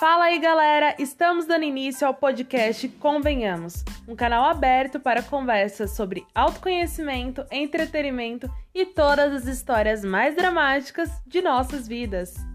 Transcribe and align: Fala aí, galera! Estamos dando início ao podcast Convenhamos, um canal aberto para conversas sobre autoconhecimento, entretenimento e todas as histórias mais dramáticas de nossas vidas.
Fala 0.00 0.24
aí, 0.24 0.38
galera! 0.38 0.94
Estamos 0.98 1.44
dando 1.44 1.64
início 1.64 2.06
ao 2.06 2.14
podcast 2.14 2.88
Convenhamos, 2.88 3.84
um 4.08 4.16
canal 4.16 4.46
aberto 4.46 4.98
para 4.98 5.22
conversas 5.22 5.90
sobre 5.90 6.26
autoconhecimento, 6.34 7.44
entretenimento 7.50 8.50
e 8.74 8.86
todas 8.86 9.30
as 9.34 9.44
histórias 9.44 10.02
mais 10.02 10.34
dramáticas 10.34 11.10
de 11.26 11.42
nossas 11.42 11.86
vidas. 11.86 12.49